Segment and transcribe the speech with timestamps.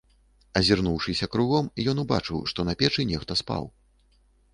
[0.59, 3.63] Азірнуўшыся кругом, ён убачыў, што на печы нехта спаў.